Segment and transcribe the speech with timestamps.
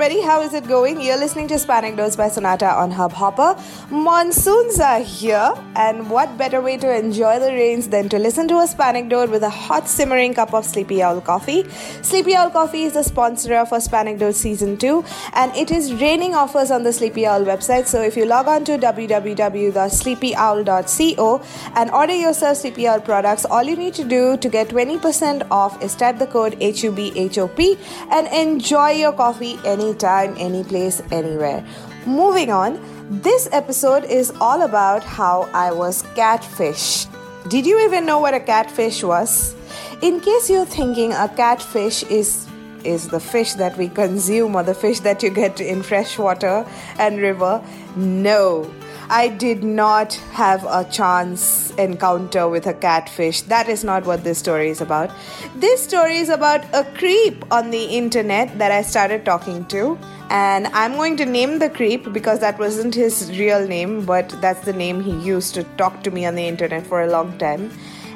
[0.00, 0.24] everybody.
[0.24, 1.00] How is it going?
[1.00, 3.58] You're listening to Spanecdotes by Sonata on Hubhopper.
[3.90, 8.58] Monsoons are here, and what better way to enjoy the rains than to listen to
[8.58, 8.68] a
[9.08, 11.68] Dose with a hot simmering cup of Sleepy Owl coffee?
[12.02, 16.70] Sleepy Owl Coffee is the sponsor of Spanecdotes Season 2, and it is raining offers
[16.70, 17.88] on the Sleepy Owl website.
[17.88, 21.42] So if you log on to www.sleepyowl.co
[21.74, 25.82] and order yourself Sleepy Owl products, all you need to do to get 20% off
[25.82, 27.76] is type the code HUBHOP
[28.12, 31.64] and enjoy your coffee anytime, any place, anywhere.
[32.06, 32.80] Moving on,
[33.22, 37.08] this episode is all about how I was catfished.
[37.48, 39.54] Did you even know what a catfish was?
[40.02, 42.46] In case you're thinking a catfish is
[42.84, 46.64] is the fish that we consume or the fish that you get in freshwater
[46.98, 47.62] and river,
[47.96, 48.70] no.
[49.10, 53.42] I did not have a chance encounter with a catfish.
[53.42, 55.10] That is not what this story is about.
[55.56, 59.98] This story is about a creep on the internet that I started talking to.
[60.30, 64.60] And I'm going to name the creep because that wasn't his real name, but that's
[64.66, 67.70] the name he used to talk to me on the internet for a long time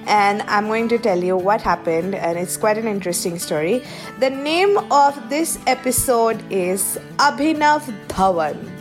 [0.06, 3.84] and I'm going to tell you what happened, and it's quite an interesting story.
[4.18, 8.71] The name of this episode is Abhinav Dhawan.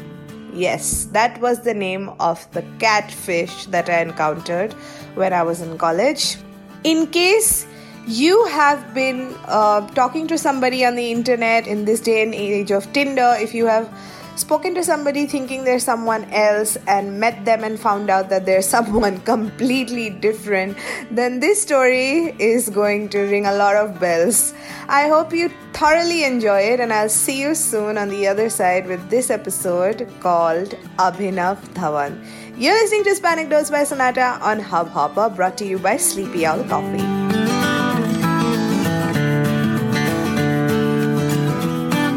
[0.54, 4.74] Yes, that was the name of the catfish that I encountered
[5.16, 6.38] when I was in college.
[6.84, 7.66] In case
[8.06, 12.72] you have been uh, talking to somebody on the internet in this day and age
[12.72, 13.88] of Tinder, if you have
[14.36, 18.62] spoken to somebody thinking they're someone else and met them and found out that they're
[18.76, 20.78] someone completely different,
[21.10, 24.54] then this story is going to ring a lot of bells.
[24.88, 28.88] I hope you thoroughly enjoy it, and I'll see you soon on the other side
[28.88, 32.24] with this episode called Abhinav Dhawan.
[32.58, 36.64] You're listening to Spanecdotes by Sonata on Hub Hubhopper, brought to you by Sleepy Owl
[36.66, 37.21] Coffee.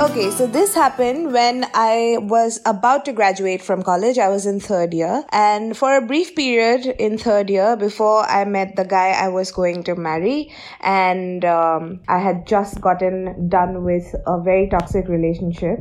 [0.05, 4.19] Okay, so this happened when I was about to graduate from college.
[4.19, 5.25] I was in third year.
[5.33, 9.51] And for a brief period in third year, before I met the guy I was
[9.51, 15.79] going to marry, and um, I had just gotten done with a very toxic relationship.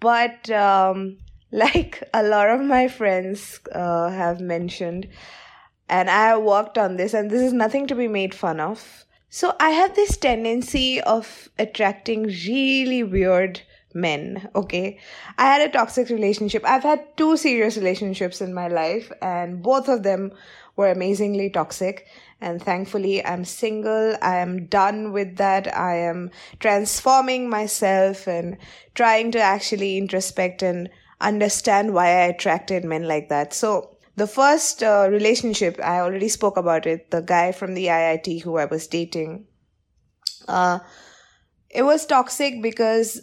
[0.00, 1.18] But um,
[1.52, 5.06] like a lot of my friends uh, have mentioned,
[5.86, 9.04] and I worked on this, and this is nothing to be made fun of.
[9.32, 13.60] So I have this tendency of attracting really weird
[13.94, 14.98] men, okay?
[15.38, 16.64] I had a toxic relationship.
[16.66, 20.32] I've had two serious relationships in my life and both of them
[20.74, 22.08] were amazingly toxic
[22.40, 24.16] and thankfully I'm single.
[24.20, 25.76] I am done with that.
[25.76, 28.56] I am transforming myself and
[28.96, 33.54] trying to actually introspect and understand why I attracted men like that.
[33.54, 38.42] So the first uh, relationship, I already spoke about it, the guy from the IIT
[38.42, 39.46] who I was dating.
[40.48, 40.80] Uh,
[41.70, 43.22] it was toxic because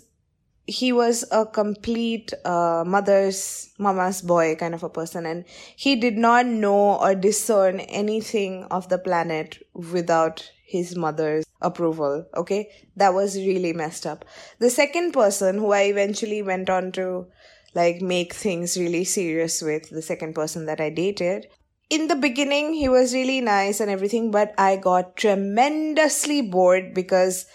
[0.67, 5.45] he was a complete uh, mother's mama's boy kind of a person and
[5.75, 12.69] he did not know or discern anything of the planet without his mother's approval okay
[12.97, 14.25] that was really messed up
[14.59, 17.25] the second person who i eventually went on to
[17.77, 21.47] like make things really serious with the second person that I dated.
[21.89, 27.45] In the beginning, he was really nice and everything, but I got tremendously bored because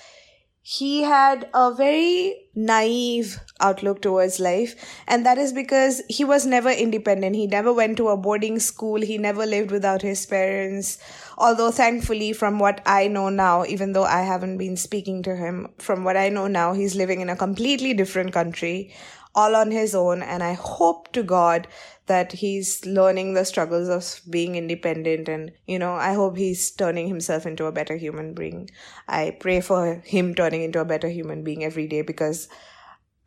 [0.64, 4.76] he had a very naive outlook towards life.
[5.08, 7.34] And that is because he was never independent.
[7.34, 9.00] He never went to a boarding school.
[9.00, 10.98] He never lived without his parents.
[11.36, 15.68] Although thankfully from what i know now even though i haven't been speaking to him
[15.78, 18.94] from what i know now he's living in a completely different country
[19.34, 20.22] all on his own.
[20.22, 21.66] And I hope to God
[22.06, 25.28] that he's learning the struggles of being independent.
[25.28, 28.70] And, you know, I hope he's turning himself into a better human being.
[29.08, 32.48] I pray for him turning into a better human being every day because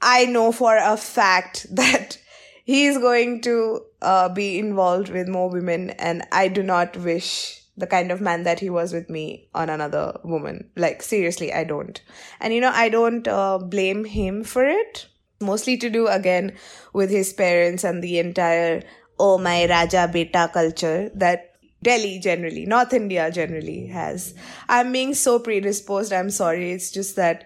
[0.01, 2.17] I know for a fact that
[2.63, 5.91] he's going to uh, be involved with more women.
[5.91, 9.69] And I do not wish the kind of man that he was with me on
[9.69, 10.69] another woman.
[10.77, 12.01] Like, seriously, I don't.
[12.39, 15.07] And, you know, I don't uh, blame him for it
[15.39, 16.53] mostly to do again
[16.93, 18.83] with his parents and the entire
[19.19, 21.55] oh my Raja Beta culture that
[21.85, 24.33] Delhi generally, North India generally has.
[24.67, 26.71] I'm being so predisposed, I'm sorry.
[26.71, 27.45] It's just that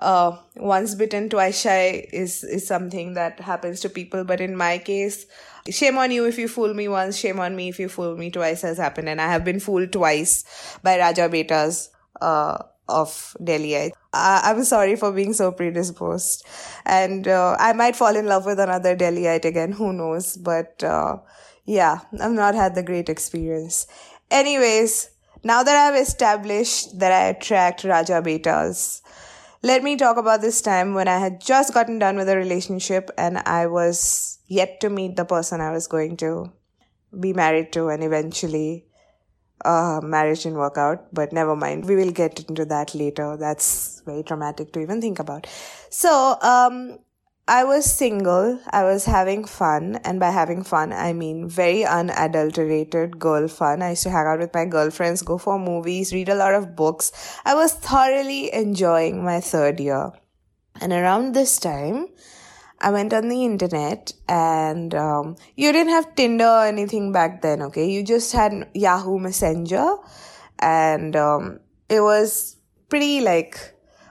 [0.00, 4.24] uh, once bitten, twice shy is, is something that happens to people.
[4.24, 5.26] But in my case,
[5.70, 8.30] shame on you if you fool me once, shame on me if you fool me
[8.30, 9.08] twice has happened.
[9.08, 10.44] And I have been fooled twice
[10.82, 11.88] by Raja Betas
[12.20, 13.92] uh, of Delhi.
[14.12, 16.46] I, I'm sorry for being so predisposed.
[16.84, 19.72] And uh, I might fall in love with another Delhiite again.
[19.72, 20.36] Who knows?
[20.36, 21.18] But uh,
[21.64, 23.86] yeah, I've not had the great experience.
[24.30, 25.10] Anyways,
[25.44, 29.02] now that I've established that I attract Raja Betas,
[29.62, 33.10] let me talk about this time when I had just gotten done with a relationship
[33.18, 36.52] and I was yet to meet the person I was going to
[37.18, 38.85] be married to and eventually
[39.64, 41.86] uh, marriage didn't work out, but never mind.
[41.86, 43.36] We will get into that later.
[43.36, 45.46] That's very traumatic to even think about.
[45.90, 46.98] So, um,
[47.48, 48.58] I was single.
[48.70, 50.00] I was having fun.
[50.04, 53.82] And by having fun, I mean very unadulterated girl fun.
[53.82, 56.74] I used to hang out with my girlfriends, go for movies, read a lot of
[56.74, 57.12] books.
[57.44, 60.10] I was thoroughly enjoying my third year.
[60.80, 62.08] And around this time,
[62.86, 67.60] I went on the internet and um, you didn't have Tinder or anything back then,
[67.62, 67.90] okay?
[67.90, 69.96] You just had Yahoo Messenger
[70.60, 72.54] and um, it was
[72.88, 73.58] pretty like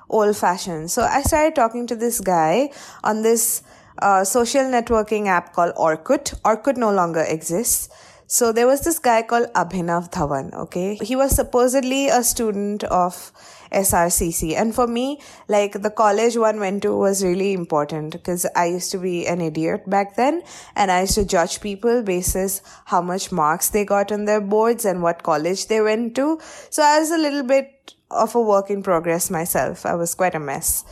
[0.10, 0.92] old fashioned.
[0.92, 2.69] So I started talking to this guy
[3.01, 3.63] on this
[4.00, 6.38] uh, social networking app called Orkut.
[6.42, 7.88] Orkut no longer exists.
[8.27, 10.95] So there was this guy called Abhinav Dhawan, okay?
[10.95, 13.31] He was supposedly a student of
[13.72, 14.56] SRCC.
[14.56, 18.92] And for me, like the college one went to was really important because I used
[18.92, 20.44] to be an idiot back then
[20.76, 24.86] and I used to judge people basis how much marks they got on their boards
[24.86, 26.40] and what college they went to.
[26.70, 29.86] So I was a little bit of a work in progress myself.
[29.86, 30.86] I was quite a mess.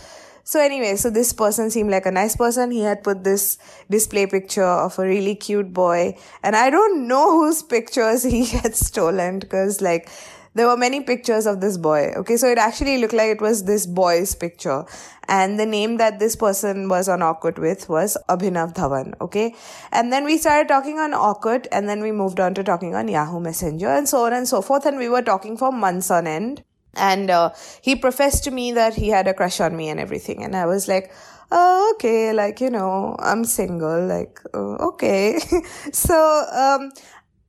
[0.46, 2.72] So anyway, so this person seemed like a nice person.
[2.72, 3.58] He had put this
[3.90, 6.18] display picture of a really cute boy.
[6.44, 10.10] And I don't know whose pictures he had stolen because like
[10.56, 12.14] there were many pictures of this boy.
[12.18, 12.38] Okay.
[12.38, 14.86] So it actually looked like it was this boy's picture.
[15.28, 19.14] And the name that this person was on Orkut with was Abhinav Dhawan.
[19.22, 19.56] Okay.
[19.92, 23.08] And then we started talking on Orkut and then we moved on to talking on
[23.08, 24.86] Yahoo Messenger and so on and so forth.
[24.86, 26.64] And we were talking for months on end
[26.96, 27.52] and uh,
[27.82, 30.66] he professed to me that he had a crush on me and everything and i
[30.66, 31.12] was like
[31.52, 35.40] oh okay like you know i'm single like uh, okay
[35.92, 36.92] so um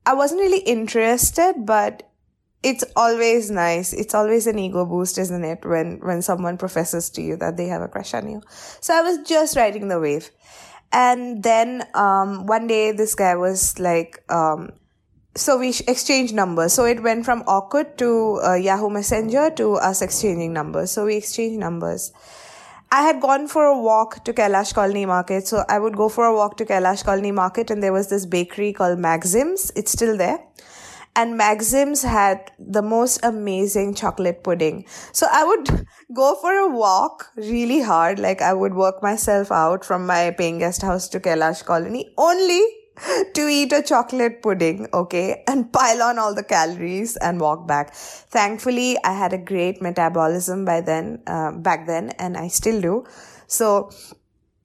[0.06, 2.10] i wasn't really interested but
[2.64, 7.22] it's always nice it's always an ego boost isn't it when when someone professes to
[7.22, 8.40] you that they have a crush on you
[8.80, 10.30] so i was just riding the wave
[10.92, 14.70] and then um one day this guy was like um
[15.36, 16.72] so we exchanged numbers.
[16.72, 20.92] So it went from Orkut to uh, Yahoo Messenger to us exchanging numbers.
[20.92, 22.12] So we exchanged numbers.
[22.92, 25.48] I had gone for a walk to Kailash Colony Market.
[25.48, 28.26] So I would go for a walk to Kailash Colony Market and there was this
[28.26, 29.72] bakery called Maxim's.
[29.74, 30.38] It's still there.
[31.16, 34.84] And Maxim's had the most amazing chocolate pudding.
[35.12, 38.18] So I would go for a walk really hard.
[38.18, 42.64] Like I would work myself out from my paying guest house to Kailash Colony only
[43.34, 47.94] to eat a chocolate pudding, okay, and pile on all the calories and walk back.
[47.94, 53.04] Thankfully, I had a great metabolism by then, uh, back then, and I still do.
[53.46, 53.90] So,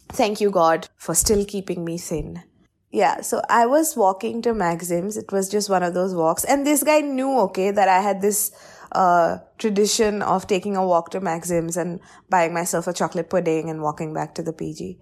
[0.09, 2.43] thank you, God, for still keeping me thin.
[2.91, 5.15] Yeah, so I was walking to Maxim's.
[5.15, 6.43] It was just one of those walks.
[6.43, 8.51] And this guy knew, okay, that I had this
[8.91, 11.99] uh, tradition of taking a walk to Maxim's and
[12.29, 14.97] buying myself a chocolate pudding and walking back to the PG.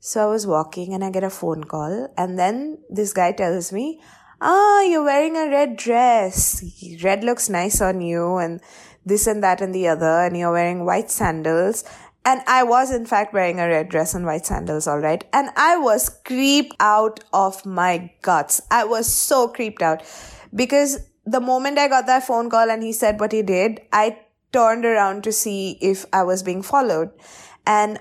[0.00, 3.72] So I was walking and I get a phone call and then this guy tells
[3.72, 4.00] me,
[4.40, 6.64] ah, you're wearing a red dress.
[7.02, 8.60] Red looks nice on you and
[9.04, 11.84] this and that and the other and you're wearing white sandals.
[12.28, 15.24] And I was in fact wearing a red dress and white sandals, alright.
[15.32, 18.60] And I was creeped out of my guts.
[18.70, 20.02] I was so creeped out
[20.54, 24.18] because the moment I got that phone call and he said what he did, I
[24.52, 27.10] turned around to see if I was being followed.
[27.66, 27.98] And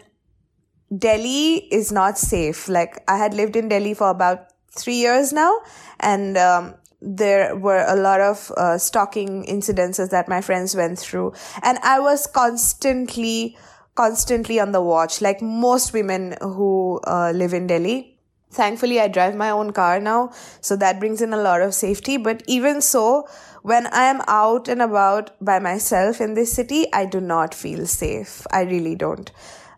[1.05, 2.67] Delhi is not safe.
[2.67, 5.53] Like I had lived in Delhi for about three years now,
[5.99, 11.33] and um, there were a lot of uh, stalking incidences that my friends went through,
[11.63, 13.57] and I was constantly,
[13.97, 18.13] constantly on the watch, like most women who uh, live in Delhi.
[18.49, 22.15] Thankfully, I drive my own car now, so that brings in a lot of safety.
[22.15, 23.27] But even so,
[23.61, 27.85] when I am out and about by myself in this city, I do not feel
[27.85, 28.47] safe.
[28.51, 29.29] I really don't.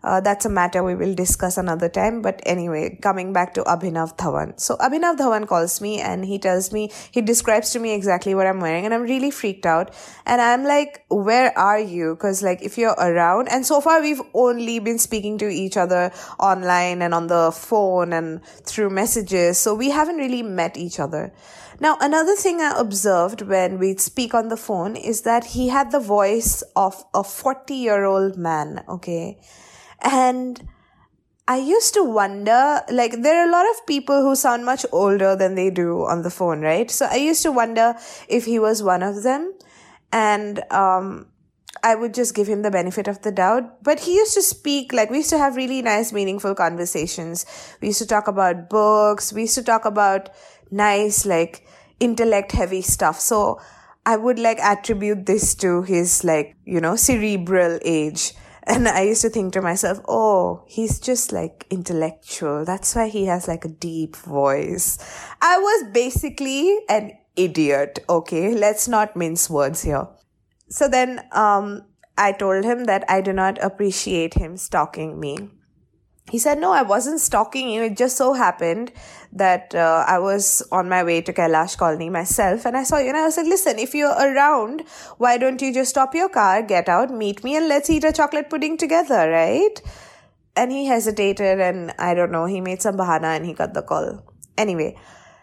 [0.02, 2.22] Uh, that's a matter we will discuss another time.
[2.22, 4.58] But anyway, coming back to Abhinav Dhawan.
[4.58, 8.46] So Abhinav Dhawan calls me and he tells me, he describes to me exactly what
[8.46, 9.94] I'm wearing and I'm really freaked out.
[10.26, 12.16] And I'm like, where are you?
[12.16, 16.12] Cause like if you're around and so far we've only been speaking to each other
[16.38, 19.58] online and on the phone and through messages.
[19.58, 21.32] So we haven't really met each other.
[21.82, 25.92] Now, another thing I observed when we'd speak on the phone is that he had
[25.92, 28.84] the voice of a 40 year old man.
[28.86, 29.38] Okay.
[30.02, 30.68] And
[31.48, 35.34] I used to wonder, like, there are a lot of people who sound much older
[35.34, 36.90] than they do on the phone, right?
[36.90, 37.96] So I used to wonder
[38.28, 39.52] if he was one of them.
[40.12, 41.26] And, um,
[41.82, 43.82] I would just give him the benefit of the doubt.
[43.82, 47.46] But he used to speak, like, we used to have really nice, meaningful conversations.
[47.80, 49.32] We used to talk about books.
[49.32, 50.30] We used to talk about
[50.70, 51.66] nice, like,
[51.98, 53.18] intellect heavy stuff.
[53.18, 53.60] So
[54.04, 58.34] I would, like, attribute this to his, like, you know, cerebral age.
[58.64, 62.64] And I used to think to myself, oh, he's just like intellectual.
[62.64, 64.98] That's why he has like a deep voice.
[65.40, 68.00] I was basically an idiot.
[68.08, 68.54] Okay.
[68.54, 70.08] Let's not mince words here.
[70.68, 71.82] So then, um,
[72.18, 75.48] I told him that I do not appreciate him stalking me.
[76.30, 77.82] He said, no, I wasn't stalking you.
[77.82, 78.92] It just so happened
[79.32, 83.08] that uh, I was on my way to Kailash Colony myself and I saw you
[83.08, 84.82] and I was like, listen, if you're around,
[85.18, 88.12] why don't you just stop your car, get out, meet me and let's eat a
[88.12, 89.82] chocolate pudding together, right?
[90.54, 93.82] And he hesitated and I don't know, he made some bahana and he got the
[93.82, 94.24] call.
[94.56, 94.96] Anyway,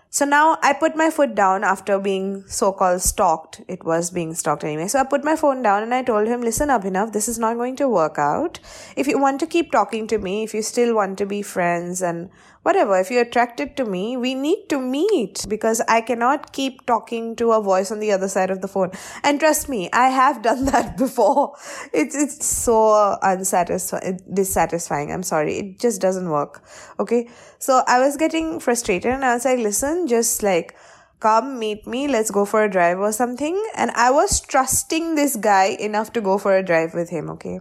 [0.10, 3.62] so now I put my foot down after being so called stalked.
[3.68, 4.88] It was being stalked anyway.
[4.88, 7.58] So I put my phone down and I told him, listen, Abhinav, this is not
[7.58, 8.60] going to work out.
[8.96, 12.02] If you want to keep talking to me, if you still want to be friends
[12.02, 12.30] and
[12.68, 17.34] whatever, if you're attracted to me, we need to meet because I cannot keep talking
[17.38, 18.92] to a voice on the other side of the phone.
[19.24, 21.56] And trust me, I have done that before.
[21.94, 25.14] It's, it's so unsatisfying, dissatisfying.
[25.14, 25.58] I'm sorry.
[25.60, 26.62] It just doesn't work.
[27.00, 27.30] Okay.
[27.58, 30.76] So I was getting frustrated and I was like, listen, just like,
[31.20, 35.36] come meet me let's go for a drive or something and i was trusting this
[35.36, 37.60] guy enough to go for a drive with him okay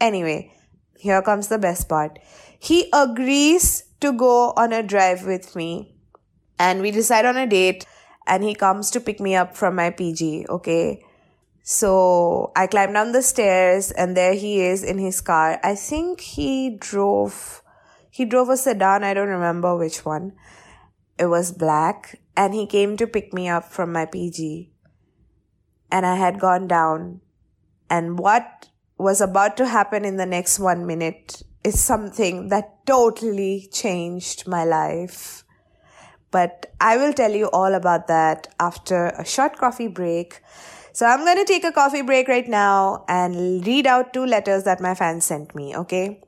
[0.00, 0.52] anyway
[0.98, 2.18] here comes the best part
[2.58, 5.94] he agrees to go on a drive with me
[6.58, 7.86] and we decide on a date
[8.26, 11.04] and he comes to pick me up from my PG, okay?
[11.62, 15.58] So I climb down the stairs and there he is in his car.
[15.62, 17.62] I think he drove
[18.08, 20.32] he drove a sedan, I don't remember which one.
[21.18, 24.70] It was black and he came to pick me up from my PG.
[25.90, 27.20] And I had gone down
[27.90, 33.68] and what was about to happen in the next 1 minute is something that totally
[33.72, 35.44] changed my life.
[36.30, 40.40] But I will tell you all about that after a short coffee break.
[40.92, 44.64] So I'm going to take a coffee break right now and read out two letters
[44.64, 46.20] that my fans sent me, okay?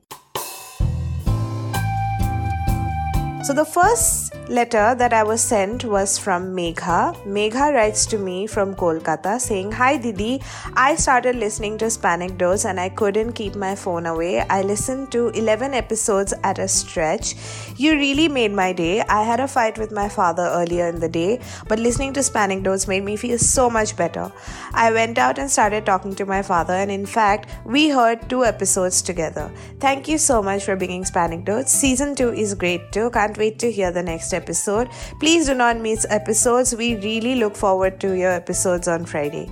[3.41, 7.15] So the first letter that I was sent was from Megha.
[7.25, 10.41] Megha writes to me from Kolkata saying, Hi Didi,
[10.73, 14.41] I started listening to Spanecdotes and I couldn't keep my phone away.
[14.41, 17.35] I listened to 11 episodes at a stretch.
[17.77, 19.01] You really made my day.
[19.03, 22.89] I had a fight with my father earlier in the day, but listening to Spanecdotes
[22.89, 24.31] made me feel so much better.
[24.73, 28.43] I went out and started talking to my father, and in fact, we heard two
[28.43, 29.49] episodes together.
[29.79, 31.71] Thank you so much for bringing Spanecdotes.
[31.71, 33.09] Season 2 is great too.
[33.11, 34.89] Can't wait to hear the next episode.
[35.19, 36.75] Please do not miss episodes.
[36.75, 39.49] We really look forward to your episodes on Friday.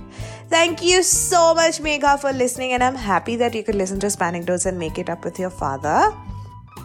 [0.48, 4.10] Thank you so much, Megha, for listening, and I'm happy that you could listen to
[4.10, 6.14] Spanecdotes and make it up with your father.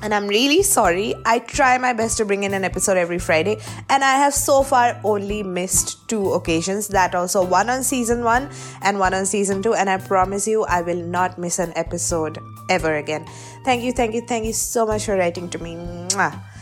[0.01, 1.15] And I'm really sorry.
[1.25, 3.57] I try my best to bring in an episode every Friday,
[3.89, 6.89] and I have so far only missed two occasions.
[6.89, 8.49] That also one on season one
[8.81, 9.75] and one on season two.
[9.75, 12.37] And I promise you, I will not miss an episode
[12.69, 13.25] ever again.
[13.63, 15.75] Thank you, thank you, thank you so much for writing to me.
[15.75, 16.52] Mwah.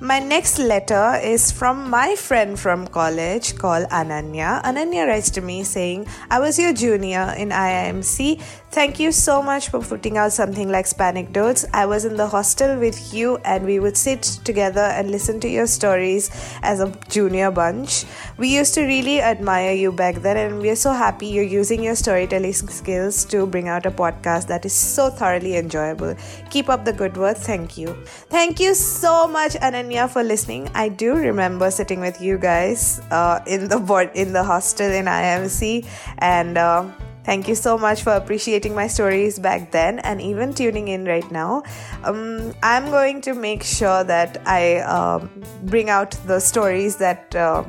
[0.00, 4.62] My next letter is from my friend from college called Ananya.
[4.62, 8.40] Ananya writes to me saying, I was your junior in IIMC.
[8.70, 11.64] Thank you so much for putting out something like Spanecdotes.
[11.72, 15.48] I was in the hostel with you and we would sit together and listen to
[15.48, 16.30] your stories
[16.62, 18.04] as a junior bunch.
[18.36, 21.82] We used to really admire you back then and we are so happy you're using
[21.82, 26.14] your storytelling skills to bring out a podcast that is so thoroughly enjoyable.
[26.50, 27.38] Keep up the good work.
[27.38, 27.96] Thank you.
[28.28, 30.68] Thank you so much, Ananya, for listening.
[30.74, 35.06] I do remember sitting with you guys uh, in the board in the hostel in
[35.06, 35.86] IMC
[36.18, 36.86] and uh,
[37.28, 41.30] Thank you so much for appreciating my stories back then and even tuning in right
[41.30, 41.62] now.
[42.02, 45.28] Um, I'm going to make sure that I uh,
[45.64, 47.36] bring out the stories that.
[47.36, 47.64] Uh,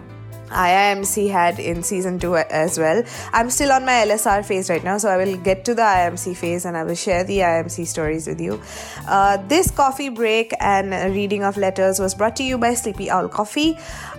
[0.50, 3.04] IIMC had in season 2 as well.
[3.34, 6.36] I'm still on my LSR phase right now, so I will get to the IMC
[6.36, 8.60] phase and I will share the IMC stories with you.
[9.08, 13.30] Uh, this coffee break and reading of letters was brought to you by Sleepy Owl
[13.30, 13.78] Coffee.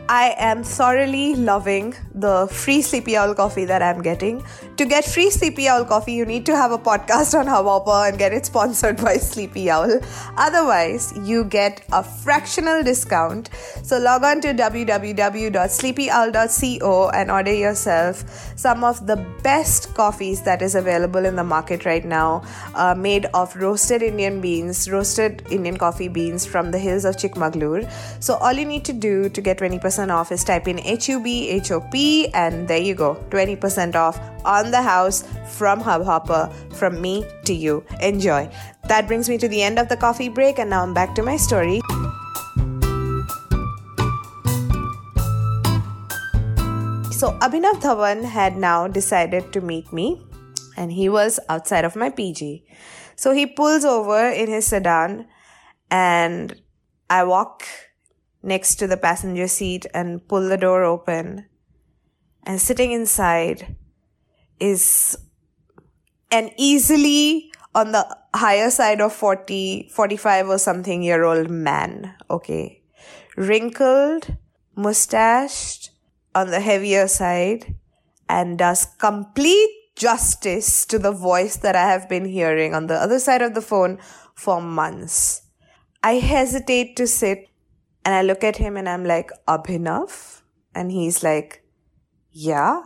[0.09, 4.43] I am thoroughly loving the free Sleepy Owl coffee that I'm getting.
[4.77, 8.19] To get free Sleepy Owl coffee, you need to have a podcast on Hubhopper and
[8.19, 10.01] get it sponsored by Sleepy Owl.
[10.37, 13.51] Otherwise, you get a fractional discount.
[13.83, 18.25] So log on to www.sleepyowl.co and order yourself
[18.57, 22.43] some of the best coffees that is available in the market right now,
[22.75, 27.87] uh, made of roasted Indian beans, roasted Indian coffee beans from the hills of Chikmagalur.
[28.21, 31.27] So all you need to do to get 20% off is type in HUB
[31.67, 31.95] HOP
[32.35, 37.85] and there you go, 20% off on the house from Hubhopper from me to you.
[38.01, 38.49] Enjoy.
[38.85, 41.23] That brings me to the end of the coffee break, and now I'm back to
[41.23, 41.81] my story.
[47.13, 50.25] So, Abhinav Dhawan had now decided to meet me,
[50.77, 52.65] and he was outside of my PG.
[53.15, 55.29] So, he pulls over in his sedan,
[55.91, 56.55] and
[57.11, 57.65] I walk
[58.43, 61.47] next to the passenger seat and pull the door open.
[62.45, 63.77] And sitting inside
[64.59, 65.17] is
[66.31, 72.15] an easily on the higher side of 40, 45 or something year old man.
[72.31, 72.83] Okay.
[73.37, 74.37] Wrinkled,
[74.75, 75.91] mustached,
[76.35, 77.75] on the heavier side,
[78.29, 83.19] and does complete justice to the voice that I have been hearing on the other
[83.19, 83.99] side of the phone
[84.35, 85.43] for months.
[86.03, 87.50] I hesitate to sit
[88.05, 90.43] and I look at him and I'm like, Abhinav?
[90.75, 91.65] And he's like,
[92.33, 92.83] yeah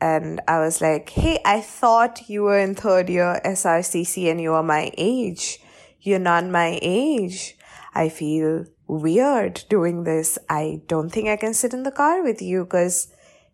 [0.00, 4.54] and I was like, hey, I thought you were in third year SRCC and you
[4.54, 5.60] are my age.
[6.00, 7.56] You're not my age.
[7.94, 10.38] I feel weird doing this.
[10.48, 13.08] I don't think I can sit in the car with you because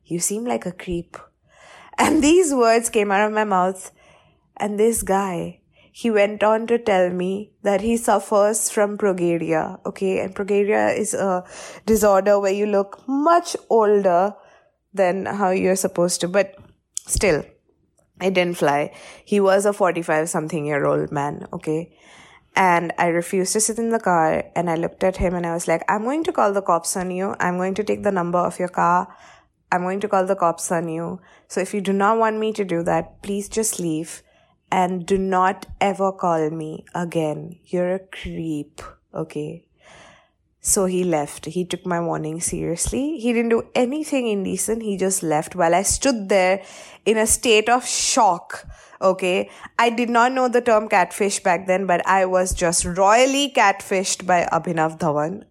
[0.04, 1.16] you seem like a creep.
[1.98, 3.90] And these words came out of my mouth.
[4.58, 5.60] And this guy,
[5.98, 9.80] he went on to tell me that he suffers from progeria.
[9.86, 10.20] Okay.
[10.20, 11.42] And progeria is a
[11.86, 14.34] disorder where you look much older
[14.92, 16.28] than how you're supposed to.
[16.28, 16.54] But
[17.06, 17.46] still,
[18.20, 18.92] it didn't fly.
[19.24, 21.96] He was a 45 something year old man, okay?
[22.54, 25.54] And I refused to sit in the car and I looked at him and I
[25.54, 27.34] was like, I'm going to call the cops on you.
[27.40, 29.08] I'm going to take the number of your car.
[29.72, 31.20] I'm going to call the cops on you.
[31.48, 34.22] So if you do not want me to do that, please just leave
[34.70, 37.58] and do not ever call me again.
[37.64, 38.82] You're a creep,
[39.14, 39.64] okay?
[40.60, 41.46] So he left.
[41.46, 43.18] He took my warning seriously.
[43.18, 44.82] He didn't do anything indecent.
[44.82, 46.62] He just left while I stood there
[47.04, 48.66] in a state of shock.
[49.00, 49.48] Okay.
[49.78, 54.26] I did not know the term catfish back then, but I was just royally catfished
[54.26, 55.44] by Abhinav Dhawan.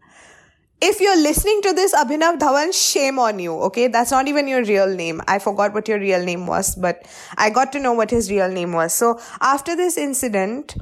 [0.82, 3.54] If you're listening to this, Abhinav Dhawan, shame on you.
[3.69, 3.88] Okay.
[3.88, 5.21] That's not even your real name.
[5.28, 8.50] I forgot what your real name was, but I got to know what his real
[8.50, 8.93] name was.
[8.93, 10.76] So after this incident,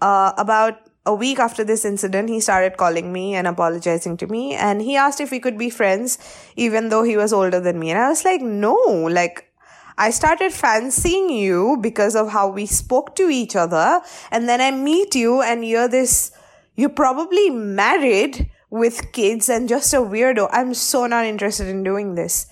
[0.00, 4.54] uh, about a week after this incident, he started calling me and apologizing to me.
[4.54, 6.18] And he asked if we could be friends,
[6.56, 7.90] even though he was older than me.
[7.90, 9.50] And I was like, no, like,
[9.96, 14.00] I started fancying you because of how we spoke to each other.
[14.30, 16.30] And then I meet you and you're this,
[16.76, 20.48] you're probably married with kids and just a weirdo.
[20.52, 22.46] I'm so not interested in doing this.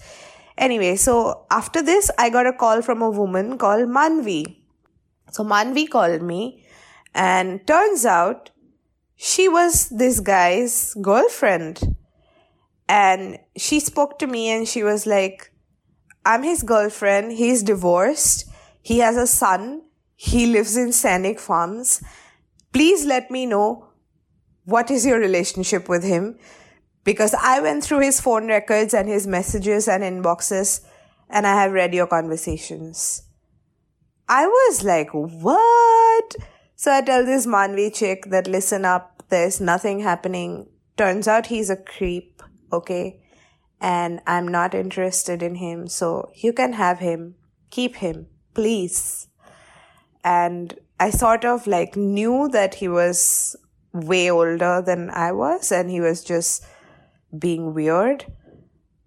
[0.57, 4.57] Anyway, so after this, I got a call from a woman called Manvi.
[5.31, 6.65] So Manvi called me
[7.15, 8.51] and turns out
[9.17, 11.97] she was this guy's girlfriend.
[12.89, 15.51] And she spoke to me and she was like,
[16.25, 17.33] I'm his girlfriend.
[17.33, 18.49] He's divorced.
[18.81, 19.83] He has a son.
[20.15, 22.03] He lives in Sainik Farms.
[22.73, 23.86] Please let me know
[24.67, 26.39] what is your relationship with him
[27.05, 30.85] because I went through his phone records and his messages and inboxes
[31.31, 33.23] and I have read your conversations.
[34.29, 36.37] I was like, what?
[36.75, 40.69] So I tell this Manvi chick that listen up, there's nothing happening.
[40.97, 43.21] Turns out he's a creep, okay?
[43.81, 47.37] And I'm not interested in him, so you can have him.
[47.71, 49.29] Keep him, please.
[50.25, 53.55] And I sort of like knew that he was
[54.01, 56.65] way older than I was and he was just
[57.37, 58.27] being weird.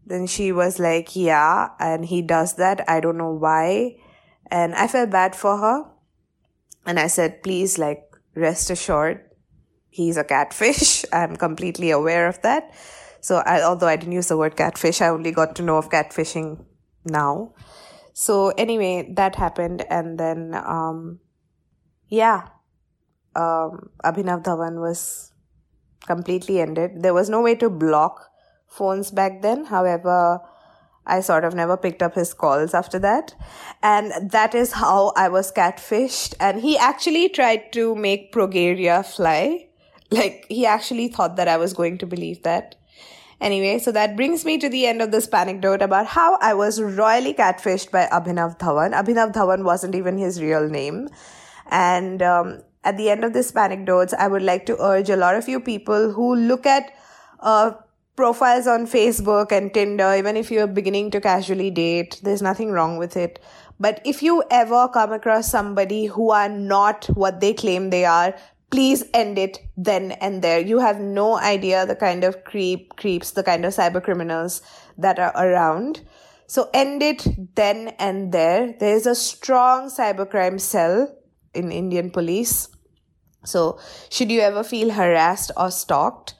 [0.06, 2.88] Then she was like, yeah, and he does that.
[2.89, 3.97] I don't know why.
[4.49, 5.86] And I felt bad for her
[6.86, 8.04] and I said, please, like,
[8.36, 9.21] rest assured,
[9.89, 11.06] he's a catfish.
[11.13, 12.73] I'm completely aware of that.
[13.21, 15.89] So, I, although I didn't use the word catfish, I only got to know of
[15.89, 16.63] catfishing
[17.06, 17.54] now.
[18.13, 19.86] So, anyway, that happened.
[19.89, 21.19] And then, um,
[22.08, 22.47] yeah,
[23.35, 25.31] um, Abhinav Dhawan was
[26.05, 27.03] completely ended.
[27.03, 28.29] There was no way to block
[28.67, 29.65] phones back then.
[29.65, 30.39] However,
[31.05, 33.33] I sort of never picked up his calls after that.
[33.81, 36.35] And that is how I was catfished.
[36.39, 39.67] And he actually tried to make progeria fly.
[40.11, 42.75] Like, he actually thought that I was going to believe that.
[43.41, 46.81] Anyway, so that brings me to the end of this anecdote about how I was
[46.81, 48.93] royally catfished by Abhinav Dhawan.
[48.93, 51.09] Abhinav Dhawan wasn't even his real name.
[51.71, 55.36] And um, at the end of this anecdote, I would like to urge a lot
[55.36, 56.91] of you people who look at
[57.39, 57.71] uh,
[58.15, 62.97] profiles on Facebook and Tinder, even if you're beginning to casually date, there's nothing wrong
[62.97, 63.39] with it.
[63.80, 68.34] But if you ever come across somebody who are not what they claim they are,
[68.71, 70.60] please end it then and there.
[70.60, 74.62] You have no idea the kind of creep, creeps, the kind of cyber criminals
[74.97, 76.02] that are around.
[76.47, 77.25] So end it
[77.56, 78.73] then and there.
[78.80, 81.15] There is a strong cybercrime cell
[81.54, 82.67] in Indian police.
[83.45, 86.36] So should you ever feel harassed or stalked,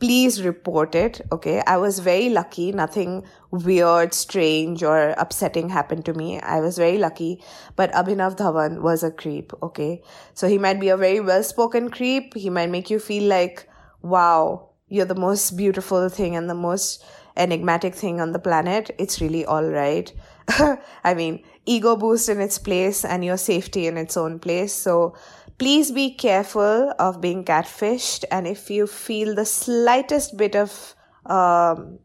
[0.00, 1.20] please report it.
[1.30, 1.62] Okay.
[1.66, 2.72] I was very lucky.
[2.72, 6.40] Nothing weird, strange, or upsetting happened to me.
[6.40, 7.42] I was very lucky.
[7.76, 9.52] But Abhinav Dhawan was a creep.
[9.62, 10.02] Okay.
[10.34, 12.34] So he might be a very well spoken creep.
[12.34, 13.68] He might make you feel like,
[14.02, 17.04] wow, you're the most beautiful thing and the most
[17.36, 18.90] enigmatic thing on the planet.
[18.98, 20.12] It's really all right.
[21.04, 24.72] I mean, ego boost in its place and your safety in its own place.
[24.72, 25.14] So,
[25.60, 30.94] Please be careful of being catfished, and if you feel the slightest bit of
[31.26, 31.98] um,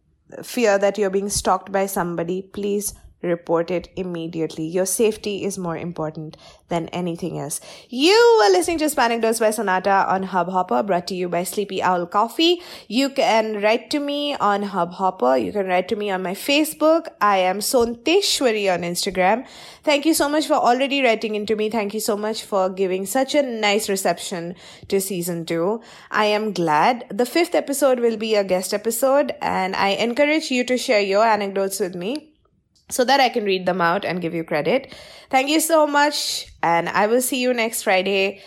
[0.44, 2.94] fear that you're being stalked by somebody, please
[3.26, 4.66] report it immediately.
[4.66, 6.38] Your safety is more important
[6.70, 7.62] than anything else.
[7.90, 12.08] You are listening to Spanecdotes by Sonata on Hubhopper, brought to you by Sleepy Owl
[12.08, 12.62] Coffee.
[12.88, 15.44] You can write to me on Hubhopper.
[15.44, 17.08] You can write to me on my Facebook.
[17.22, 19.46] I am Sonteshwari on Instagram.
[19.84, 21.70] Thank you so much for already writing into me.
[21.70, 24.56] Thank you so much for giving such a nice reception
[24.88, 25.82] to season two.
[26.10, 27.06] I am glad.
[27.10, 31.24] The fifth episode will be a guest episode and I encourage you to share your
[31.24, 32.35] anecdotes with me
[32.90, 34.94] so that I can read them out and give you credit.
[35.30, 38.42] Thank you so much, and I will see you next Friday.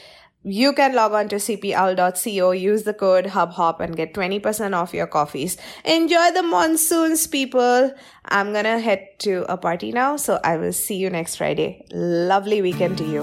[0.44, 5.08] You can log on to sleepyowl.co, use the code HubHop, and get 20% off your
[5.08, 5.56] coffees.
[5.84, 7.92] Enjoy the monsoons, people.
[8.24, 11.84] I'm gonna head to a party now, so I will see you next Friday.
[11.92, 13.22] Lovely weekend to you.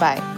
[0.00, 0.37] Bye.